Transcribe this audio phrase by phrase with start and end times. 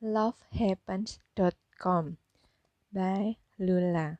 [0.00, 2.16] lovehappens.com
[2.88, 4.16] by Lula.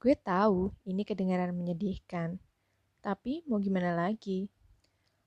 [0.00, 2.40] Gue tahu ini kedengaran menyedihkan,
[3.04, 4.48] tapi mau gimana lagi?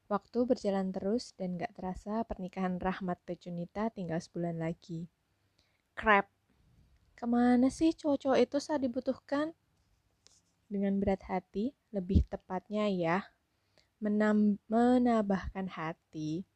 [0.10, 5.06] Waktu berjalan terus dan gak terasa pernikahan Rahmat Pecunita tinggal sebulan lagi.
[5.94, 6.26] Crap,
[7.14, 9.54] ke mana sih cowok-cowok itu saat dibutuhkan?
[10.66, 13.22] Dengan berat hati, lebih tepatnya ya,
[14.02, 16.49] menambahkan hati,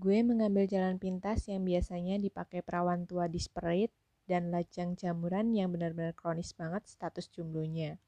[0.00, 3.92] Gue mengambil jalan pintas yang biasanya dipakai perawan tua disparate
[4.24, 8.00] dan lajang jamuran yang benar-benar kronis banget status jomblonya.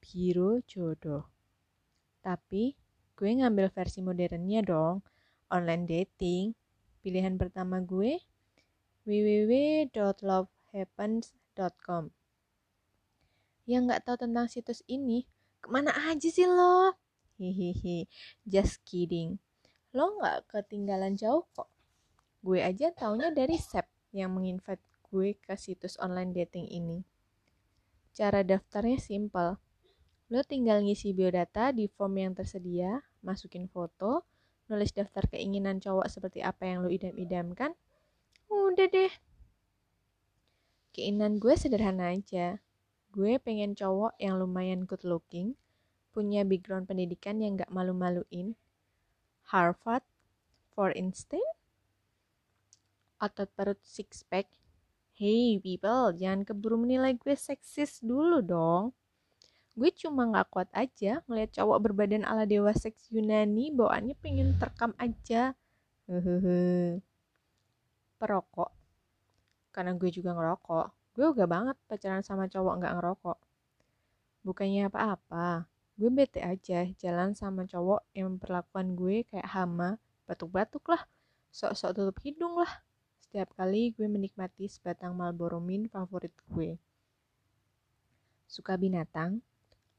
[0.00, 1.28] Biro jodoh.
[2.24, 2.72] Tapi
[3.12, 5.04] gue ngambil versi modernnya dong,
[5.52, 6.56] online dating.
[7.04, 8.24] Pilihan pertama gue
[9.04, 12.04] www.lovehappens.com
[13.68, 15.28] Yang nggak tahu tentang situs ini,
[15.60, 16.96] ke mana aja sih lo?
[17.36, 18.08] Hihihi,
[18.48, 19.36] just kidding
[19.96, 21.70] lo nggak ketinggalan jauh kok.
[22.44, 27.00] Gue aja taunya dari Sep yang menginvite gue ke situs online dating ini.
[28.12, 29.56] Cara daftarnya simple.
[30.28, 34.28] Lo tinggal ngisi biodata di form yang tersedia, masukin foto,
[34.68, 37.72] nulis daftar keinginan cowok seperti apa yang lo idam-idamkan.
[38.52, 39.12] Udah deh.
[40.92, 42.60] Keinginan gue sederhana aja.
[43.08, 45.56] Gue pengen cowok yang lumayan good looking,
[46.12, 48.52] punya background pendidikan yang gak malu-maluin,
[49.48, 50.04] Harvard,
[50.76, 51.40] for instance?
[53.16, 54.44] Otot perut six pack?
[55.16, 58.92] Hey people, jangan keburu menilai gue seksis dulu dong.
[59.72, 64.92] Gue cuma gak kuat aja ngeliat cowok berbadan ala dewa seks Yunani bawaannya pengen terkam
[65.00, 65.56] aja.
[66.04, 67.00] Hehehe.
[68.20, 68.68] Perokok.
[69.72, 70.86] Karena gue juga ngerokok.
[71.16, 73.38] Gue uga banget pacaran sama cowok gak ngerokok.
[74.44, 79.98] Bukannya apa-apa gue bete aja jalan sama cowok yang memperlakukan gue kayak hama
[80.30, 81.02] batuk-batuk lah
[81.52, 82.70] sok-sok tutup hidung lah.
[83.18, 86.80] Setiap kali gue menikmati sebatang Marlboro Mint favorit gue.
[88.48, 89.44] Suka binatang?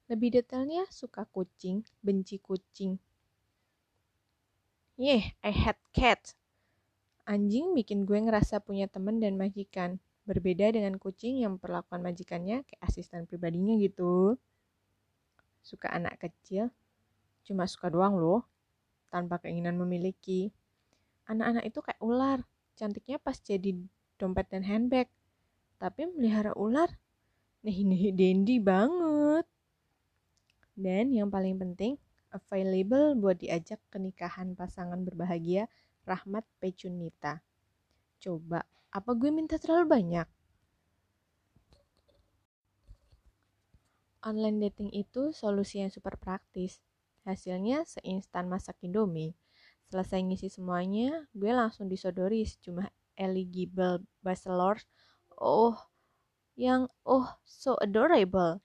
[0.09, 2.97] Lebih detailnya suka kucing benci kucing.
[4.97, 6.33] Yeah I hate cat.
[7.29, 10.01] Anjing bikin gue ngerasa punya temen dan majikan.
[10.25, 14.37] Berbeda dengan kucing yang memperlakukan majikannya kayak asisten pribadinya gitu
[15.63, 16.71] suka anak kecil,
[17.43, 18.45] cuma suka doang loh,
[19.09, 20.53] tanpa keinginan memiliki.
[21.29, 22.39] Anak-anak itu kayak ular,
[22.77, 23.75] cantiknya pas jadi
[24.17, 25.09] dompet dan handbag.
[25.79, 26.89] Tapi melihara ular,
[27.65, 29.45] nih nih dandy banget.
[30.79, 31.99] Dan yang paling penting,
[32.31, 35.67] available buat diajak ke nikahan pasangan berbahagia
[36.07, 37.43] Rahmat Pecunita.
[38.23, 40.27] Coba, apa gue minta terlalu banyak?
[44.19, 46.83] Online dating itu solusi yang super praktis.
[47.23, 49.31] Hasilnya seinstan masak Indomie.
[49.87, 54.83] Selesai ngisi semuanya, gue langsung disodori sejumlah eligible bachelors.
[55.39, 55.79] Oh,
[56.59, 58.59] yang oh so adorable.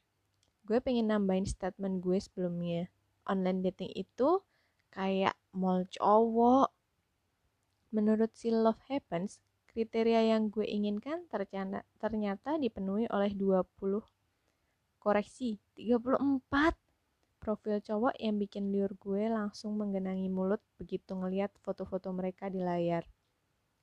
[0.67, 2.91] Gue pengen nambahin statement gue sebelumnya.
[3.31, 4.43] Online dating itu
[4.91, 6.75] kayak mall cowok.
[7.95, 9.39] Menurut si Love Happens,
[9.71, 14.03] kriteria yang gue inginkan ternyata, ternyata dipenuhi oleh 20
[15.05, 16.49] koreksi 34
[17.37, 23.05] profil cowok yang bikin liur gue langsung menggenangi mulut begitu ngeliat foto-foto mereka di layar.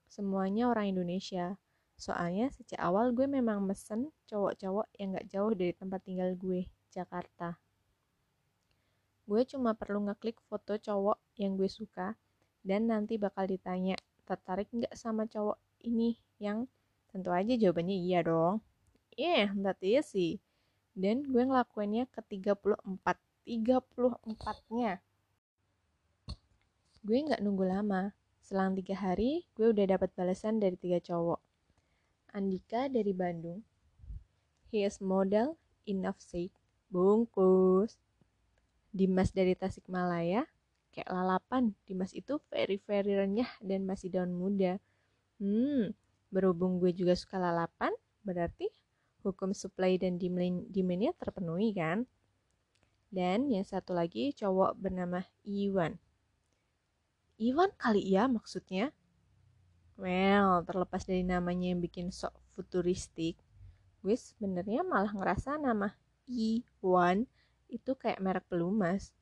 [0.09, 1.61] Semuanya orang Indonesia.
[1.93, 7.61] Soalnya sejak awal gue memang mesen cowok-cowok yang gak jauh dari tempat tinggal gue, Jakarta.
[9.29, 12.17] Gue cuma perlu ngeklik foto cowok yang gue suka
[12.65, 13.93] dan nanti bakal ditanya
[14.25, 16.65] tertarik nggak sama cowok ini yang
[17.13, 18.65] tentu aja jawabannya iya dong.
[19.13, 20.41] Yeah, that easy
[20.93, 22.77] dan gue ngelakuinnya ke 34
[23.47, 25.01] 34 nya
[27.01, 28.13] gue nggak nunggu lama.
[28.41, 31.41] Selang tiga hari gue udah dapat balasan dari tiga cowok.
[32.37, 33.65] Andika dari Bandung.
[34.69, 35.57] He is model
[35.89, 36.53] enough said.
[36.93, 37.97] Bungkus.
[38.93, 40.45] Dimas dari Tasikmalaya.
[40.93, 41.73] Kayak lalapan.
[41.89, 44.77] Dimas itu very very renyah dan masih daun muda.
[45.41, 45.97] Hmm
[46.31, 47.91] berhubung gue juga suka lalapan
[48.23, 48.71] berarti
[49.21, 52.09] hukum supply dan demandnya terpenuhi kan?
[53.11, 55.99] Dan yang satu lagi cowok bernama Iwan.
[57.41, 58.93] Iwan kali ya maksudnya?
[59.97, 63.37] Well, terlepas dari namanya yang bikin sok futuristik,
[64.01, 65.93] gue sebenarnya malah ngerasa nama
[66.25, 67.29] Iwan
[67.69, 69.13] itu kayak merek pelumas.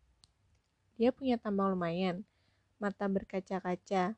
[0.99, 2.27] Dia punya tambang lumayan,
[2.79, 4.15] mata berkaca-kaca.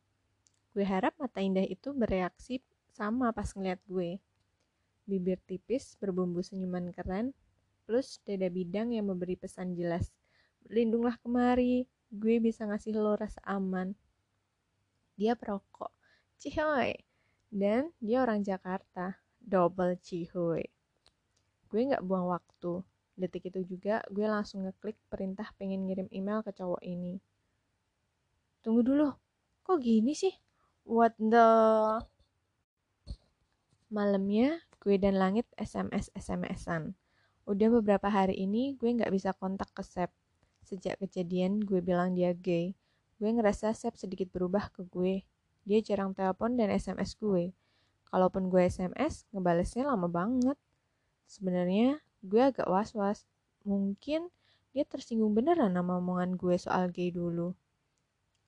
[0.71, 2.61] Gue harap mata indah itu bereaksi
[2.91, 4.19] sama pas ngeliat gue
[5.11, 7.35] bibir tipis berbumbu senyuman keren,
[7.83, 10.15] plus dada bidang yang memberi pesan jelas.
[10.63, 13.91] Berlindunglah kemari, gue bisa ngasih lo rasa aman.
[15.19, 15.91] Dia perokok.
[16.39, 16.95] Cihoy,
[17.51, 20.63] Dan dia orang Jakarta, double cihuy.
[21.67, 22.79] Gue gak buang waktu.
[23.19, 27.19] Detik itu juga gue langsung ngeklik perintah pengen ngirim email ke cowok ini.
[28.63, 29.11] Tunggu dulu,
[29.67, 30.31] kok gini sih?
[30.87, 31.47] What the...
[33.91, 36.97] Malamnya, gue dan Langit SMS-SMS-an.
[37.45, 40.09] Udah beberapa hari ini gue gak bisa kontak ke Sep.
[40.65, 42.73] Sejak kejadian gue bilang dia gay,
[43.21, 45.21] gue ngerasa Sep sedikit berubah ke gue.
[45.69, 47.53] Dia jarang telepon dan SMS gue.
[48.09, 50.57] Kalaupun gue SMS, ngebalesnya lama banget.
[51.29, 53.29] Sebenarnya gue agak was-was.
[53.61, 54.33] Mungkin
[54.73, 57.53] dia tersinggung beneran sama omongan gue soal gay dulu.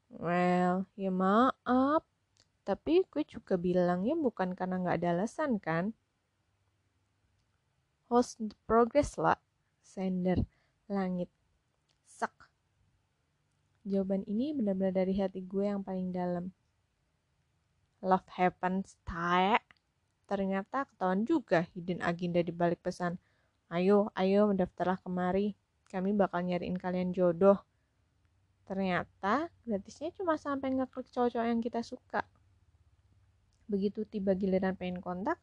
[0.09, 2.01] Well, ya maaf.
[2.65, 5.93] Tapi gue juga bilangnya bukan karena gak ada alasan kan?
[8.13, 9.41] Host the progress lah.
[9.81, 10.37] Sender.
[10.85, 11.33] Langit.
[12.05, 12.29] Sak.
[13.89, 16.53] Jawaban ini benar-benar dari hati gue yang paling dalam.
[18.05, 19.57] Love happens, tae.
[20.29, 23.17] Ternyata ketahuan juga hidden agenda di balik pesan.
[23.73, 25.57] Ayo, ayo mendaftarlah kemari.
[25.89, 27.65] Kami bakal nyariin kalian jodoh.
[28.69, 32.21] Ternyata gratisnya cuma sampai ngeklik cowok-cowok yang kita suka.
[33.65, 35.41] Begitu tiba giliran pengen kontak,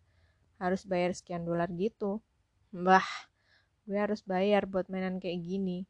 [0.62, 2.22] harus bayar sekian dolar gitu.
[2.70, 3.02] Bah,
[3.82, 5.82] gue harus bayar buat mainan kayak gini.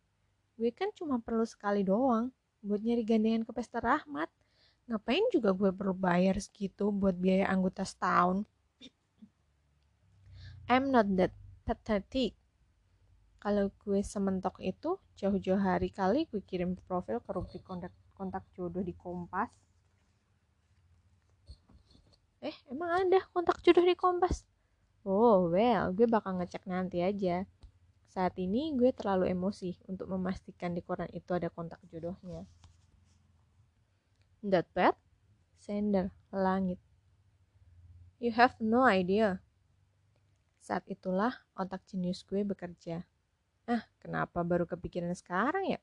[0.57, 2.33] Gue kan cuma perlu sekali doang
[2.65, 4.33] buat nyari gandengan ke pesta rahmat.
[4.89, 8.49] Ngapain juga gue perlu bayar segitu buat biaya anggota setahun?
[10.73, 11.37] I'm not that
[11.69, 12.33] pathetic.
[13.41, 18.85] Kalau gue sementok itu, jauh-jauh hari kali gue kirim profil ke rubrik kontak, kontak jodoh
[18.85, 19.53] di Kompas.
[22.41, 24.45] Eh, emang ada kontak jodoh di Kompas?
[25.01, 27.49] Oh, well, gue bakal ngecek nanti aja.
[28.05, 32.45] Saat ini gue terlalu emosi untuk memastikan di koran itu ada kontak jodohnya.
[34.45, 34.99] That bad?
[35.57, 36.77] Sender, langit.
[38.21, 39.41] You have no idea.
[40.61, 43.01] Saat itulah otak jenius gue bekerja.
[43.65, 45.81] Ah, kenapa baru kepikiran sekarang ya?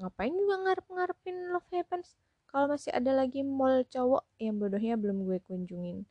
[0.00, 2.16] Ngapain juga ngarep-ngarepin Love Happens
[2.48, 6.08] kalau masih ada lagi mall cowok yang bodohnya belum gue kunjungin.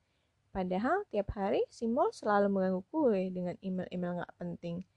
[0.55, 4.87] Padahal tiap hari si mall selalu mengganggu gue dengan email-email gak penting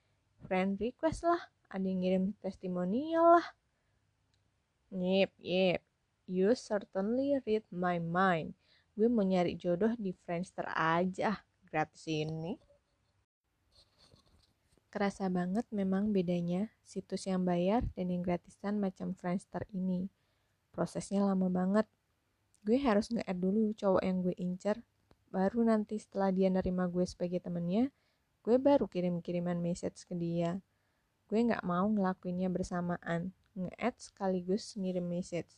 [0.46, 3.46] friend request lah, ada yang ngirim testimonial lah.
[4.94, 5.82] Yep, yep,
[6.30, 8.54] you certainly read my mind.
[8.94, 12.54] Gue mau nyari jodoh di Friendster aja, gratis ini.
[14.88, 20.08] Kerasa banget memang bedanya situs yang bayar dan yang gratisan macam Friendster ini.
[20.72, 21.84] Prosesnya lama banget.
[22.64, 24.80] Gue harus nge-add dulu cowok yang gue incer,
[25.28, 27.92] baru nanti setelah dia nerima gue sebagai temennya,
[28.44, 30.60] gue baru kirim-kiriman message ke dia.
[31.28, 35.52] Gue gak mau ngelakuinnya bersamaan, nge-add sekaligus ngirim message.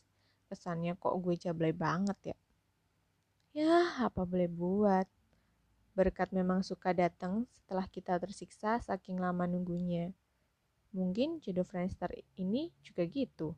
[0.51, 2.37] Kesannya kok gue jablay banget ya.
[3.51, 5.07] Ya, apa boleh buat.
[5.91, 10.15] Berkat memang suka datang setelah kita tersiksa saking lama nunggunya.
[10.91, 13.55] Mungkin jodoh Friendster ini juga gitu.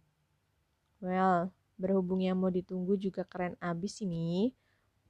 [1.02, 4.54] Well, berhubung yang mau ditunggu juga keren abis ini.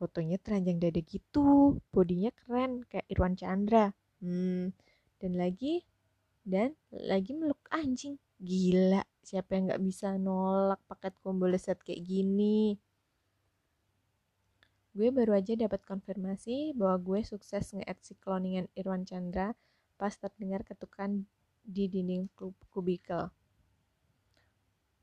[0.04, 3.96] Fotonya teranjang dada gitu, bodinya keren kayak Irwan Chandra.
[4.20, 4.76] Hmm,
[5.24, 5.80] dan lagi
[6.44, 8.20] dan lagi meluk anjing.
[8.36, 12.76] Gila, siapa yang nggak bisa nolak paket combo leset kayak gini?
[14.92, 19.56] Gue baru aja dapat konfirmasi bahwa gue sukses nge-add si cloningan Irwan Chandra
[19.96, 21.24] pas terdengar ketukan
[21.64, 22.28] di dinding
[22.68, 23.32] kubikel.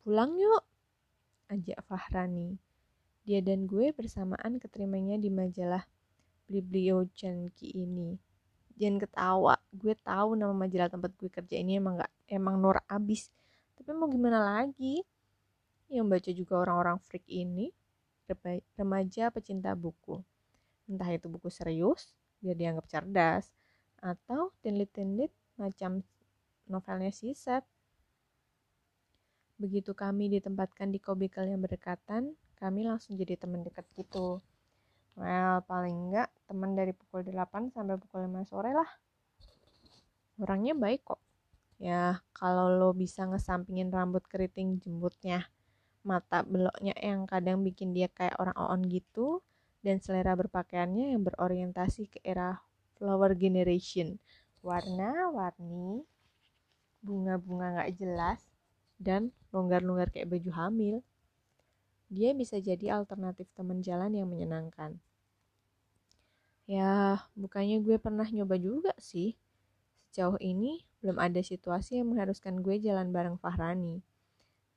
[0.05, 0.61] Pulang yuk,
[1.49, 2.61] ajak Fahrani.
[3.25, 5.85] Dia dan gue bersamaan keterimanya di majalah
[6.51, 8.17] Biblio Chanki ini.
[8.81, 13.29] Jangan ketawa gue tahu nama majalah tempat gue kerja ini emang gak emang nur abis.
[13.77, 15.05] Tapi mau gimana lagi?
[15.93, 17.69] Yang baca juga orang-orang freak ini
[18.79, 20.23] remaja pecinta buku.
[20.87, 23.53] Entah itu buku serius biar dianggap cerdas
[24.01, 26.01] atau tenlit-tenlit macam
[26.71, 27.67] novelnya si Seth.
[29.61, 34.45] Begitu kami ditempatkan di kobikel yang berdekatan, kami langsung jadi teman dekat gitu.
[35.17, 38.91] Well, paling enggak teman dari pukul 8 sampai pukul 5 sore lah.
[40.39, 41.21] Orangnya baik kok.
[41.81, 45.49] Ya, kalau lo bisa ngesampingin rambut keriting jembutnya,
[46.05, 49.41] mata beloknya yang kadang bikin dia kayak orang on gitu,
[49.81, 52.61] dan selera berpakaiannya yang berorientasi ke era
[53.01, 54.21] flower generation.
[54.61, 56.05] Warna-warni,
[57.01, 58.41] bunga-bunga gak jelas,
[59.01, 60.97] dan longgar-longgar kayak baju hamil.
[62.11, 64.99] Dia bisa jadi alternatif teman jalan yang menyenangkan.
[66.67, 69.39] Ya, bukannya gue pernah nyoba juga sih.
[70.11, 74.03] Sejauh ini, belum ada situasi yang mengharuskan gue jalan bareng Fahrani.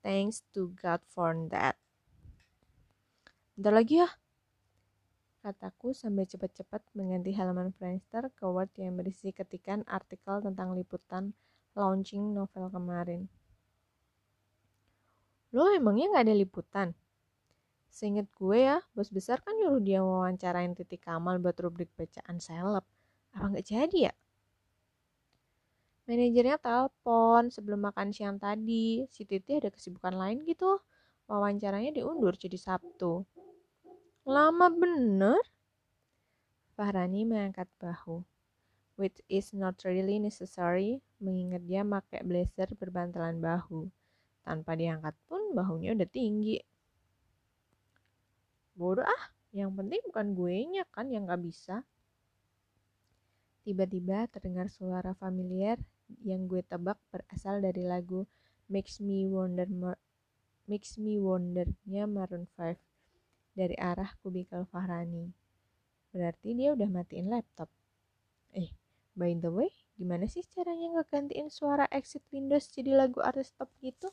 [0.06, 1.74] Thanks to God for that.
[3.58, 4.10] Bentar lagi ya.
[5.44, 11.36] kataku sambil cepat-cepat mengganti halaman Friendster ke Word yang berisi ketikan artikel tentang liputan
[11.76, 13.28] launching novel kemarin.
[15.52, 16.88] Lo emangnya nggak ada liputan?
[17.94, 22.82] Seinget gue ya, bos besar kan nyuruh dia wawancarain titik kamal buat rubrik bacaan seleb.
[23.38, 24.14] Apa nggak jadi ya?
[26.10, 29.06] Manajernya telepon sebelum makan siang tadi.
[29.14, 30.82] Si Titi ada kesibukan lain gitu.
[31.30, 33.24] Wawancaranya diundur jadi Sabtu.
[34.26, 35.40] Lama bener?
[36.74, 38.26] Fahrani mengangkat bahu.
[38.98, 43.86] Which is not really necessary, mengingat dia pakai blazer berbantalan bahu.
[44.42, 46.58] Tanpa diangkat pun bahunya udah tinggi.
[48.74, 51.86] Bodoh ah, yang penting bukan gue nya kan yang gak bisa.
[53.64, 55.78] Tiba-tiba terdengar suara familiar
[56.26, 58.28] yang gue tebak berasal dari lagu
[58.68, 59.70] Makes Me Wonder
[60.68, 62.76] Makes Me Wonder-nya Maroon 5
[63.54, 65.30] dari arah kubikel Fahrani.
[66.10, 67.70] Berarti dia udah matiin laptop.
[68.54, 68.74] Eh,
[69.14, 74.10] by the way, gimana sih caranya ngegantiin suara exit Windows jadi lagu artis top gitu?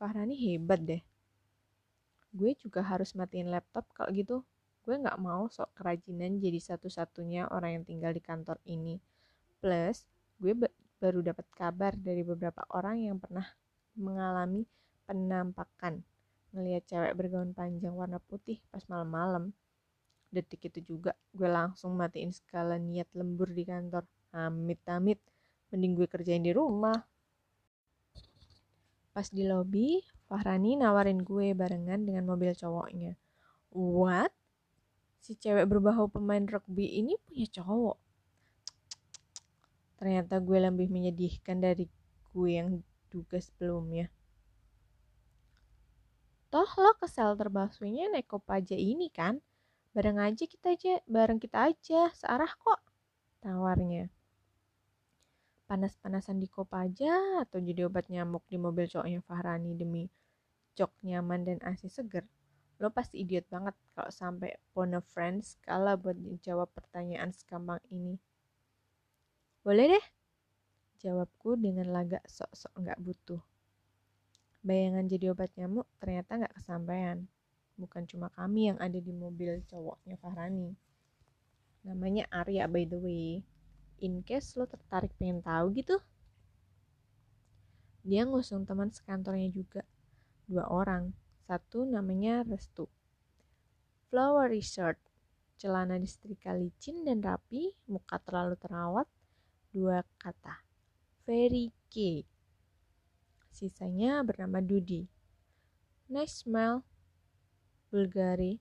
[0.00, 1.02] Fahrani hebat deh.
[2.32, 4.40] Gue juga harus matiin laptop kalau gitu.
[4.82, 8.98] Gue gak mau sok kerajinan jadi satu-satunya orang yang tinggal di kantor ini.
[9.62, 10.02] Plus,
[10.42, 10.56] gue
[10.98, 13.46] baru dapat kabar dari beberapa orang yang pernah
[13.94, 14.66] mengalami
[15.06, 16.02] penampakan
[16.52, 19.52] ngelihat cewek bergaun panjang warna putih pas malam-malam.
[20.32, 24.04] Detik itu juga gue langsung matiin skala niat lembur di kantor.
[24.32, 25.20] Amit-amit,
[25.68, 26.96] mending gue kerjain di rumah.
[29.12, 33.12] Pas di lobi, Fahrani nawarin gue barengan dengan mobil cowoknya.
[33.76, 34.32] What?
[35.20, 38.00] Si cewek berbahu pemain rugby ini punya cowok.
[40.00, 41.86] Ternyata gue lebih menyedihkan dari
[42.32, 42.80] gue yang
[43.12, 44.08] duga sebelumnya.
[46.48, 49.44] Toh lo ke shelter busway-nya naik kopaja ini kan?
[49.92, 52.80] Bareng aja kita aja, bareng kita aja, searah kok.
[53.44, 54.08] Tawarnya.
[55.72, 60.04] Panas-panasan di kopaja atau jadi obat nyamuk di mobil cowoknya Fahrani demi
[60.76, 62.28] jok nyaman dan asi seger.
[62.76, 68.20] Lo pasti idiot banget kalau sampai phone friends kalah buat jawab pertanyaan segampang ini.
[69.64, 70.06] Boleh deh,
[71.00, 73.40] jawabku dengan lagak sok-sok nggak butuh.
[74.60, 77.24] Bayangan jadi obat nyamuk ternyata nggak kesampaian.
[77.80, 80.76] Bukan cuma kami yang ada di mobil cowoknya Fahrani.
[81.88, 83.40] Namanya Arya by the way.
[84.02, 85.94] In case lo tertarik pengen tahu gitu.
[88.02, 89.86] Dia ngusung teman sekantornya juga.
[90.50, 91.14] Dua orang.
[91.46, 92.90] Satu namanya Restu.
[94.10, 94.98] Flowery shirt.
[95.54, 99.06] Celana disetrika licin dan rapi, muka terlalu terawat.
[99.70, 100.66] Dua kata.
[101.22, 102.26] Very gay
[103.52, 105.06] Sisanya bernama Dudi.
[106.10, 106.82] Nice smell.
[107.92, 108.58] Bulgari.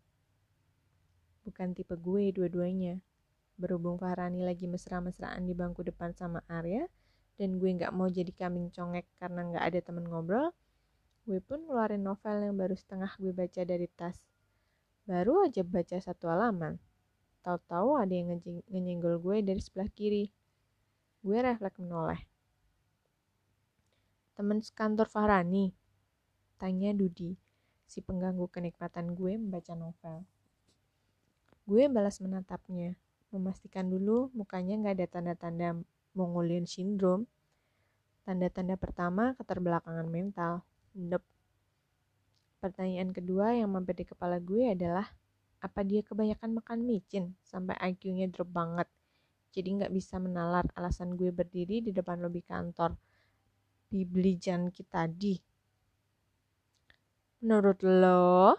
[1.41, 3.01] Bukan tipe gue dua-duanya.
[3.61, 6.89] Berhubung Farani lagi mesra-mesraan di bangku depan sama Arya,
[7.37, 10.49] dan gue gak mau jadi kambing congek karena gak ada temen ngobrol,
[11.29, 14.17] gue pun ngeluarin novel yang baru setengah gue baca dari tas.
[15.05, 16.81] Baru aja baca satu halaman.
[17.45, 18.37] Tahu-tahu ada yang
[18.69, 20.29] nyenggol gue dari sebelah kiri.
[21.21, 22.21] Gue refleks menoleh.
[24.37, 25.73] Teman sekantor Farani?
[26.61, 27.33] Tanya Dudi,
[27.89, 30.25] si pengganggu kenikmatan gue membaca novel.
[31.65, 32.97] Gue balas menatapnya,
[33.31, 35.67] memastikan dulu mukanya nggak ada tanda-tanda
[36.11, 37.25] Mongolian syndrome.
[38.27, 40.61] Tanda-tanda pertama keterbelakangan mental.
[40.91, 41.23] Dep.
[42.61, 45.07] Pertanyaan kedua yang mampir di kepala gue adalah,
[45.63, 48.85] apa dia kebanyakan makan micin sampai IQ-nya drop banget?
[49.51, 52.93] Jadi nggak bisa menalar alasan gue berdiri di depan lobi kantor
[53.91, 55.35] dibeli Janki tadi?
[57.41, 58.53] Menurut lo?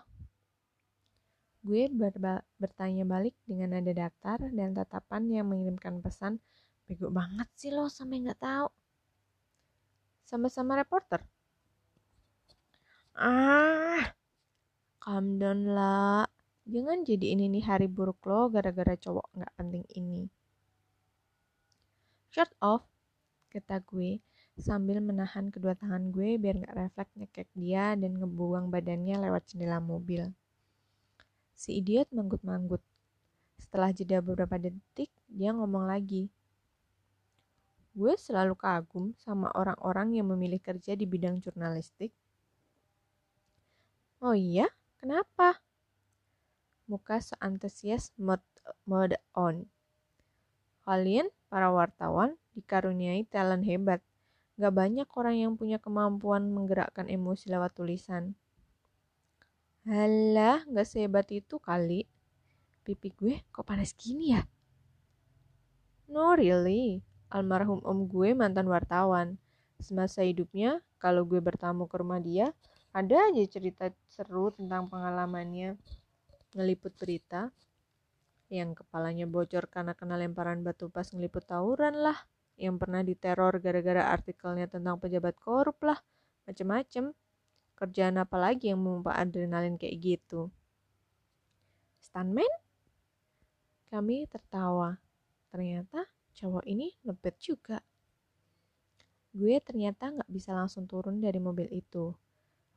[1.62, 6.42] Gue berba bertanya balik dengan nada datar dan tatapan yang mengirimkan pesan,
[6.90, 8.68] bego banget sih lo sampai nggak tahu.
[10.26, 11.22] Sama-sama reporter.
[13.14, 14.10] Ah,
[14.98, 16.26] calm down lah.
[16.66, 20.26] Jangan jadi ini nih hari buruk lo gara-gara cowok nggak penting ini.
[22.32, 22.82] Shut off,
[23.52, 24.18] kata gue
[24.58, 29.78] sambil menahan kedua tangan gue biar gak refleks nyekek dia dan ngebuang badannya lewat jendela
[29.80, 30.32] mobil.
[31.62, 32.82] Si idiot manggut-manggut.
[33.54, 36.26] Setelah jeda beberapa detik, dia ngomong lagi.
[37.94, 42.10] Gue selalu kagum sama orang-orang yang memilih kerja di bidang jurnalistik.
[44.18, 44.66] Oh iya?
[44.98, 45.62] Kenapa?
[46.90, 49.70] Muka seantusias mode, on.
[50.82, 54.02] Kalian, para wartawan, dikaruniai talent hebat
[54.60, 58.36] Gak banyak orang yang punya kemampuan menggerakkan emosi lewat tulisan.
[59.82, 62.06] Halah, gak sehebat itu kali.
[62.86, 64.42] pipi gue kok panas gini ya?
[66.06, 67.02] No really,
[67.34, 69.38] almarhum om gue mantan wartawan.
[69.82, 72.54] Semasa hidupnya, kalau gue bertamu ke rumah dia,
[72.94, 75.74] ada aja cerita seru tentang pengalamannya
[76.54, 77.50] ngeliput berita
[78.52, 82.18] yang kepalanya bocor karena kena lemparan batu pas ngeliput tawuran lah
[82.60, 85.96] yang pernah diteror gara-gara artikelnya tentang pejabat korup lah
[86.44, 87.16] macem-macem
[87.82, 90.54] kerjaan apa lagi yang memompa adrenalin kayak gitu?
[91.98, 92.46] Stuntman?
[93.90, 95.02] Kami tertawa.
[95.50, 96.06] Ternyata
[96.38, 97.82] cowok ini lebet juga.
[99.34, 102.14] Gue ternyata nggak bisa langsung turun dari mobil itu.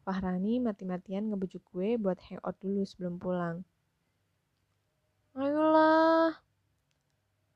[0.02, 3.62] Fahrani mati-matian ngebujuk gue buat hangout dulu sebelum pulang.
[5.38, 6.34] Ayolah,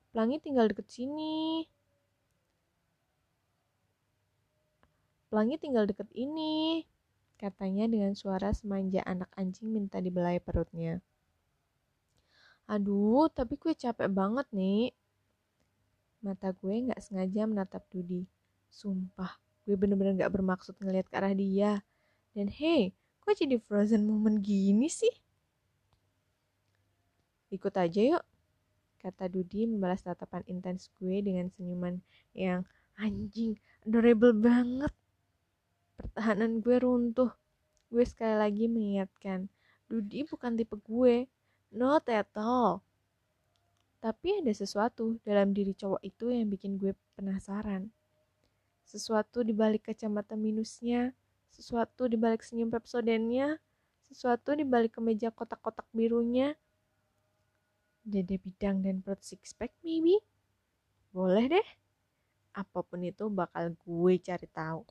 [0.09, 1.65] Pelangi tinggal deket sini.
[5.29, 6.81] Pelangi tinggal deket ini,
[7.39, 10.99] katanya dengan suara semanja anak anjing minta dibelai perutnya.
[12.67, 14.91] Aduh, tapi gue capek banget nih.
[16.19, 18.27] Mata gue gak sengaja menatap Dudi.
[18.69, 21.81] Sumpah, gue bener-bener gak bermaksud ngeliat ke arah dia.
[22.35, 22.91] Dan hey,
[23.23, 25.09] kok jadi frozen moment gini sih?
[27.49, 28.23] Ikut aja yuk,
[29.01, 31.97] kata Dudi membalas tatapan intens gue dengan senyuman
[32.37, 32.61] yang
[32.99, 34.93] anjing, adorable banget.
[35.99, 37.27] Pertahanan gue runtuh.
[37.91, 39.51] Gue sekali lagi mengingatkan,
[39.91, 41.27] Dudi bukan tipe gue,
[41.75, 42.79] not at all.
[43.99, 47.91] Tapi ada sesuatu dalam diri cowok itu yang bikin gue penasaran.
[48.87, 51.11] Sesuatu di balik kacamata minusnya,
[51.51, 53.59] sesuatu di balik senyum pepsodennya,
[54.07, 56.55] sesuatu di balik kemeja kotak-kotak birunya.
[58.07, 60.15] Dede bidang dan perut six pack maybe?
[61.11, 61.67] Boleh deh.
[62.55, 64.87] Apa pun itu bakal gue cari tahu.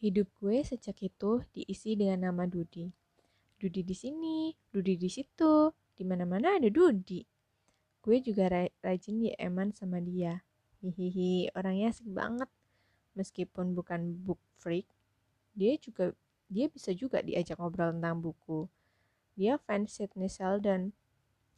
[0.00, 2.88] Hidup gue sejak itu diisi dengan nama Dudi.
[3.60, 7.20] Dudi di sini, Dudi di situ, di mana-mana ada Dudi.
[8.00, 8.48] Gue juga
[8.80, 10.40] rajin di eman sama dia.
[10.80, 12.48] Hihihi, orangnya asik banget
[13.12, 14.88] meskipun bukan book freak,
[15.52, 16.16] dia juga
[16.48, 18.66] dia bisa juga diajak ngobrol tentang buku.
[19.36, 20.96] Dia fans Sidney Sheldon.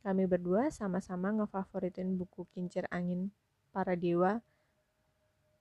[0.02, 3.30] Kami berdua sama-sama ngefavoritin buku Kincir Angin
[3.70, 4.42] Para Dewa.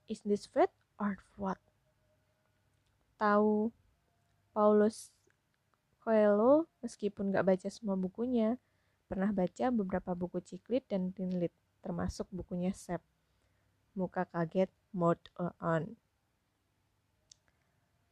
[0.10, 1.62] Is this fate or what?
[3.22, 3.70] Tahu
[4.50, 5.14] Paulus
[6.02, 8.58] Coelho meskipun gak baca semua bukunya,
[9.06, 11.54] pernah baca beberapa buku ciklit dan tinlit,
[11.86, 13.06] termasuk bukunya Sep.
[13.94, 15.22] Muka kaget, mode
[15.62, 15.94] on.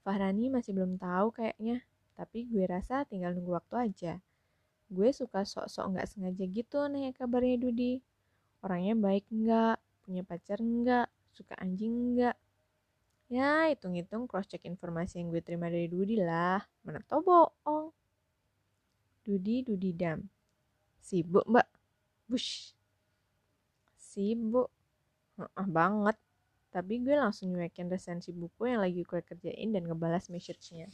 [0.05, 1.81] Fahrani masih belum tahu kayaknya,
[2.13, 4.13] tapi gue rasa tinggal nunggu waktu aja.
[4.93, 8.01] Gue suka sok-sok nggak sengaja gitu nanya kabarnya Dudi.
[8.61, 12.37] Orangnya baik nggak, punya pacar nggak, suka anjing nggak.
[13.29, 16.65] Ya, hitung-hitung cross-check informasi yang gue terima dari Dudi lah.
[16.81, 17.93] Mana tau bohong.
[19.21, 20.25] Dudi, Dudi Dam.
[20.97, 21.69] Sibuk, mbak.
[22.25, 22.73] Bush.
[23.95, 24.73] Sibuk
[25.55, 26.17] ah banget
[26.69, 30.91] tapi gue langsung nyuekin resensi buku yang lagi gue kerjain dan ngebalas message-nya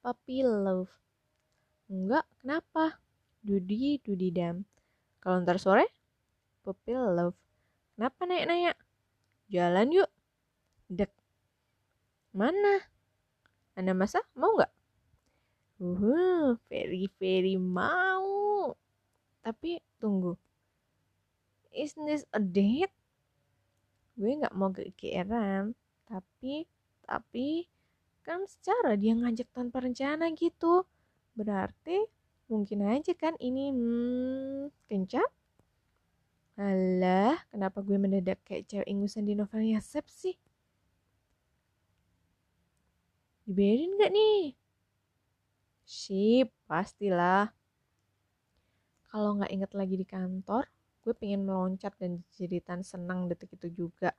[0.00, 0.88] puppy love
[1.90, 3.02] enggak kenapa
[3.42, 4.62] Dudi Dudi dam
[5.18, 5.90] kalau ntar sore
[6.62, 7.36] puppy love
[7.98, 8.78] kenapa naik-naik
[9.50, 10.10] jalan yuk
[10.90, 11.14] dek
[12.34, 12.84] mana
[13.78, 14.72] anda masa mau nggak
[15.80, 18.74] uh very very mau
[19.40, 20.34] tapi tunggu
[21.74, 22.92] is this a date?
[24.18, 25.72] Gue gak mau kegeeran,
[26.04, 26.66] tapi
[27.06, 27.66] tapi
[28.22, 30.84] kan secara dia ngajak tanpa rencana gitu.
[31.34, 32.04] Berarti
[32.50, 35.30] mungkin aja kan ini hmm, kencat?
[36.60, 40.36] Alah, kenapa gue mendadak kayak cewek ingusan di novelnya Sep sih?
[43.50, 44.54] Dibayarin gak nih?
[45.82, 47.50] Sip, pastilah.
[49.10, 50.70] Kalau nggak inget lagi di kantor,
[51.02, 54.14] gue pengen meloncat dan jeritan senang detik itu juga.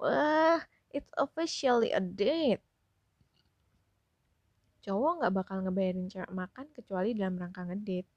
[0.00, 0.64] Wah
[0.96, 2.64] it's officially a date.
[4.80, 8.08] Cowok nggak bakal ngebayarin cewek makan kecuali dalam rangka ngedate.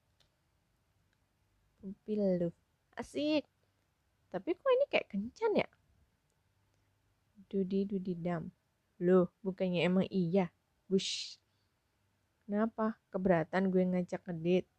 [2.40, 2.48] Lu.
[2.96, 3.44] Asik.
[4.32, 5.68] Tapi kok ini kayak kencan ya?
[7.52, 8.48] Dudi dudi dam
[9.00, 10.50] loh bukannya emang iya?
[10.86, 11.38] Bush
[12.44, 13.00] kenapa?
[13.08, 14.70] Keberatan gue ngajak ngedate.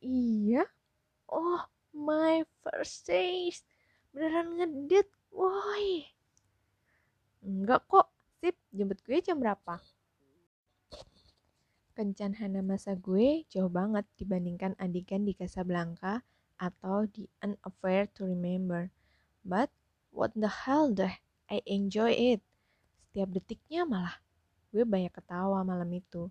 [0.00, 0.64] Iya?
[1.28, 3.66] Oh my first taste.
[4.14, 6.08] Beneran ngedit woi.
[7.44, 8.08] Enggak kok.
[8.38, 9.82] Sip jemput gue jam berapa?
[11.98, 16.22] Kencan hana masa gue jauh banget dibandingkan adegan di Casablanca
[16.54, 17.58] atau di An
[18.14, 18.94] to Remember.
[19.42, 19.74] But
[20.14, 21.18] what the hell deh,
[21.50, 22.42] I enjoy it.
[23.18, 24.14] Setiap detiknya malah
[24.70, 26.30] gue banyak ketawa malam itu.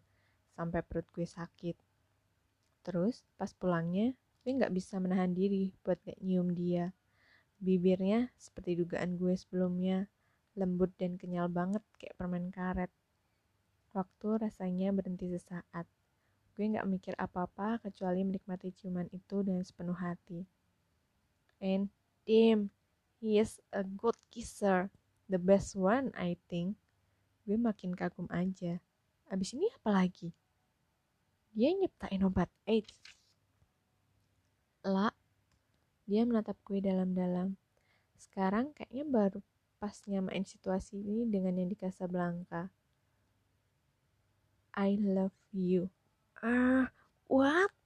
[0.56, 1.76] sampai perut gue sakit.
[2.88, 6.96] Terus pas pulangnya, gue gak bisa menahan diri buat gak nyium dia.
[7.60, 10.08] Bibirnya seperti dugaan gue sebelumnya,
[10.56, 12.88] lembut dan kenyal banget kayak permen karet.
[13.92, 15.84] Waktu rasanya berhenti sesaat.
[16.56, 20.48] Gue gak mikir apa-apa kecuali menikmati ciuman itu dengan sepenuh hati.
[21.60, 21.92] And
[22.24, 22.72] damn,
[23.20, 24.88] he is a good kisser.
[25.28, 26.80] The best one, I think.
[27.44, 28.80] Gue makin kagum aja.
[29.28, 30.32] Abis ini apa lagi?
[31.52, 32.96] Dia nyiptain obat AIDS.
[34.88, 35.12] Lah,
[36.08, 37.60] dia menatap gue dalam-dalam.
[38.16, 39.40] Sekarang kayaknya baru
[39.78, 42.72] pas nyamain situasi ini dengan yang di Casablanca.
[44.74, 45.92] I love you.
[46.40, 46.90] Ah,
[47.28, 47.77] what?